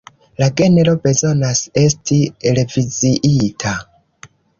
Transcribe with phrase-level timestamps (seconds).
[0.43, 2.17] La genro bezonas esti
[2.59, 3.75] reviziita.